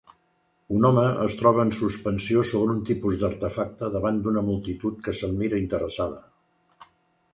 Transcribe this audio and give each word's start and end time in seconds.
Un 0.77 0.87
home 0.87 1.01
es 1.25 1.35
troba 1.41 1.61
en 1.65 1.73
suspensió 1.79 2.41
sobre 2.53 2.73
un 2.77 2.81
tipus 2.91 3.19
d'artefacte 3.25 3.91
davant 3.97 4.19
d'una 4.25 4.45
multitud 4.49 4.99
que 5.09 5.15
se'l 5.19 5.37
mira 5.43 5.61
interessada. 5.67 6.91